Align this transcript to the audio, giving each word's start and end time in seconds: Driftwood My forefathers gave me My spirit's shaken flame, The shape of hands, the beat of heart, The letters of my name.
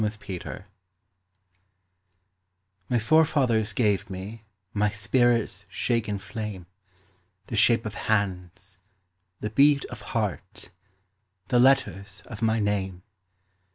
Driftwood 0.03 0.63
My 2.89 2.97
forefathers 2.97 3.71
gave 3.71 4.09
me 4.09 4.41
My 4.73 4.89
spirit's 4.89 5.63
shaken 5.69 6.17
flame, 6.17 6.65
The 7.45 7.55
shape 7.55 7.85
of 7.85 7.93
hands, 7.93 8.79
the 9.41 9.51
beat 9.51 9.85
of 9.91 10.01
heart, 10.17 10.71
The 11.49 11.59
letters 11.59 12.23
of 12.25 12.41
my 12.41 12.59
name. 12.59 13.03